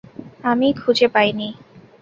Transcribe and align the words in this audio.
আমি 0.43 0.67
খুঁজে 0.73 1.07
পাইনি। 1.07 1.47